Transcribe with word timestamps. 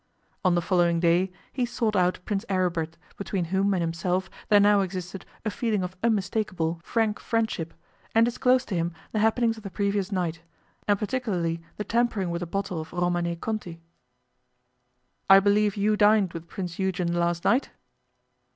On 0.43 0.55
the 0.55 0.63
following 0.63 0.99
day 0.99 1.31
he 1.53 1.63
sought 1.63 1.95
out 1.95 2.17
Prince 2.25 2.43
Aribert, 2.49 2.97
between 3.17 3.45
whom 3.53 3.71
and 3.75 3.81
himself 3.81 4.31
there 4.49 4.59
now 4.59 4.81
existed 4.81 5.27
a 5.45 5.51
feeling 5.51 5.83
of 5.83 5.95
unmistakable, 6.01 6.81
frank 6.83 7.19
friendship, 7.19 7.71
and 8.15 8.25
disclosed 8.25 8.67
to 8.69 8.75
him 8.75 8.93
the 9.11 9.19
happenings 9.19 9.57
of 9.57 9.63
the 9.63 9.69
previous 9.69 10.11
night, 10.11 10.41
and 10.87 10.97
particularly 10.97 11.61
the 11.77 11.83
tampering 11.83 12.31
with 12.31 12.39
the 12.39 12.47
bottle 12.47 12.81
of 12.81 12.89
Romanée 12.89 13.39
Conti. 13.39 13.79
'I 15.29 15.39
believe 15.39 15.77
you 15.77 15.95
dined 15.95 16.33
with 16.33 16.47
Prince 16.47 16.79
Eugen 16.79 17.13
last 17.13 17.45
night? 17.45 17.69